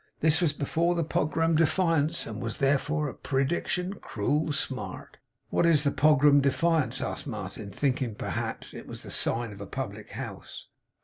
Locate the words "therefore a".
2.57-3.13